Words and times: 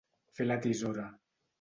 Fer 0.39 0.47
la 0.47 0.57
tisora. 0.65 1.07